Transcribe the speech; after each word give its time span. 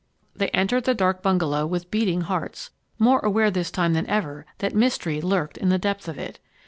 They 0.35 0.47
entered 0.49 0.85
the 0.85 0.95
dark 0.95 1.21
bungalow 1.21 1.67
with 1.67 1.91
beating 1.91 2.21
hearts, 2.21 2.71
more 2.97 3.19
aware 3.19 3.51
this 3.51 3.69
time 3.69 3.93
than 3.93 4.09
ever 4.09 4.47
that 4.57 4.73
mystery 4.73 5.21
lurked 5.21 5.57
in 5.57 5.69
the 5.69 5.77
depth 5.77 6.07
of 6.07 6.17
it. 6.17 6.39